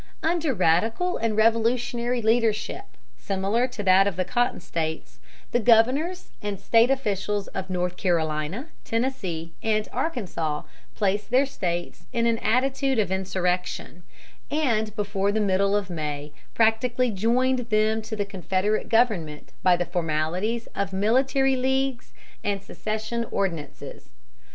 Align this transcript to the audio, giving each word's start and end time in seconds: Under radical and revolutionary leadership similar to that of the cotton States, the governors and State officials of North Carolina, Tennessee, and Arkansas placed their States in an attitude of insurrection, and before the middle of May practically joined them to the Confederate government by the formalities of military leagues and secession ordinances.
Under 0.23 0.51
radical 0.51 1.17
and 1.17 1.37
revolutionary 1.37 2.23
leadership 2.23 2.85
similar 3.19 3.67
to 3.67 3.83
that 3.83 4.07
of 4.07 4.15
the 4.15 4.25
cotton 4.25 4.59
States, 4.59 5.19
the 5.51 5.59
governors 5.59 6.29
and 6.41 6.59
State 6.59 6.89
officials 6.89 7.47
of 7.49 7.69
North 7.69 7.97
Carolina, 7.97 8.69
Tennessee, 8.83 9.53
and 9.61 9.87
Arkansas 9.93 10.63
placed 10.95 11.29
their 11.29 11.45
States 11.45 12.07
in 12.11 12.25
an 12.25 12.39
attitude 12.39 12.97
of 12.97 13.11
insurrection, 13.11 14.01
and 14.49 14.95
before 14.95 15.31
the 15.31 15.39
middle 15.39 15.75
of 15.75 15.91
May 15.91 16.31
practically 16.55 17.11
joined 17.11 17.69
them 17.69 18.01
to 18.01 18.15
the 18.15 18.25
Confederate 18.25 18.89
government 18.89 19.51
by 19.61 19.75
the 19.77 19.85
formalities 19.85 20.65
of 20.73 20.91
military 20.93 21.55
leagues 21.55 22.11
and 22.43 22.63
secession 22.63 23.23
ordinances. 23.29 24.09